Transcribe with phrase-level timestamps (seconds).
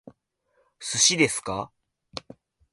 [0.79, 1.71] 寿司ですか？